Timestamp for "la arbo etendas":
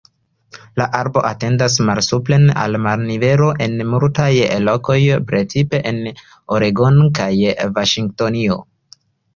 0.79-1.75